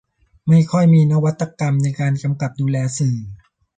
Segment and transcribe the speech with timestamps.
[0.47, 3.17] ไม่ค่อยมีนวัตกรรมในการกำกับดูแลสื่อ